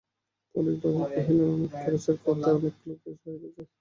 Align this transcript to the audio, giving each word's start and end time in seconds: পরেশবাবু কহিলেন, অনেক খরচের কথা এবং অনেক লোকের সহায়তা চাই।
পরেশবাবু 0.55 0.99
কহিলেন, 1.05 1.49
অনেক 1.49 1.71
খরচের 1.75 2.17
কথা 2.25 2.47
এবং 2.49 2.59
অনেক 2.59 2.75
লোকের 2.87 3.13
সহায়তা 3.15 3.49
চাই। 3.55 3.65